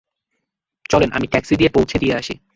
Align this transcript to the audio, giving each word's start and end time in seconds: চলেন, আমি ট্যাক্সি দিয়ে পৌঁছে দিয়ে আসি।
চলেন, 0.89 1.09
আমি 1.11 1.27
ট্যাক্সি 1.27 1.55
দিয়ে 1.55 1.69
পৌঁছে 1.69 1.97
দিয়ে 1.99 2.13
আসি। 2.15 2.35